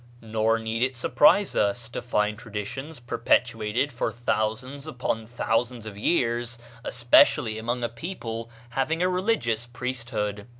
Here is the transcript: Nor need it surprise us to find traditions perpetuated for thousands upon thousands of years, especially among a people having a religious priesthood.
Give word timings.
Nor 0.23 0.57
need 0.57 0.81
it 0.81 0.95
surprise 0.95 1.55
us 1.55 1.87
to 1.89 2.01
find 2.01 2.35
traditions 2.35 2.99
perpetuated 2.99 3.93
for 3.93 4.11
thousands 4.11 4.87
upon 4.87 5.27
thousands 5.27 5.85
of 5.85 5.95
years, 5.95 6.57
especially 6.83 7.59
among 7.59 7.83
a 7.83 7.87
people 7.87 8.49
having 8.71 9.03
a 9.03 9.07
religious 9.09 9.67
priesthood. 9.67 10.47